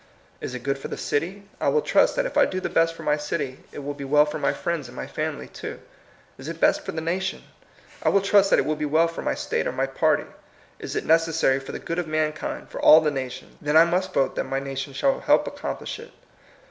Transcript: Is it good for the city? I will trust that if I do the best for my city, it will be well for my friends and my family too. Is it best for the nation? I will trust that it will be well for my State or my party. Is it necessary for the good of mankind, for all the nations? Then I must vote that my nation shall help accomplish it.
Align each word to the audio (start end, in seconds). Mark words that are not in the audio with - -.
Is 0.39 0.55
it 0.55 0.63
good 0.63 0.79
for 0.79 0.87
the 0.87 0.97
city? 0.97 1.43
I 1.59 1.67
will 1.67 1.83
trust 1.83 2.15
that 2.15 2.25
if 2.25 2.35
I 2.35 2.47
do 2.47 2.59
the 2.59 2.69
best 2.71 2.95
for 2.95 3.03
my 3.03 3.17
city, 3.17 3.59
it 3.71 3.83
will 3.83 3.93
be 3.93 4.03
well 4.03 4.25
for 4.25 4.39
my 4.39 4.51
friends 4.51 4.87
and 4.89 4.95
my 4.95 5.05
family 5.05 5.47
too. 5.47 5.79
Is 6.39 6.47
it 6.47 6.59
best 6.59 6.81
for 6.83 6.91
the 6.91 7.01
nation? 7.01 7.43
I 8.01 8.09
will 8.09 8.21
trust 8.23 8.49
that 8.49 8.57
it 8.57 8.65
will 8.65 8.75
be 8.75 8.83
well 8.83 9.07
for 9.07 9.21
my 9.21 9.35
State 9.35 9.67
or 9.67 9.71
my 9.71 9.85
party. 9.85 10.23
Is 10.79 10.95
it 10.95 11.05
necessary 11.05 11.59
for 11.59 11.71
the 11.71 11.77
good 11.77 11.99
of 11.99 12.07
mankind, 12.07 12.69
for 12.69 12.81
all 12.81 12.99
the 13.01 13.11
nations? 13.11 13.55
Then 13.61 13.77
I 13.77 13.85
must 13.85 14.11
vote 14.11 14.35
that 14.37 14.45
my 14.45 14.57
nation 14.57 14.93
shall 14.93 15.19
help 15.19 15.45
accomplish 15.45 15.99
it. 15.99 16.11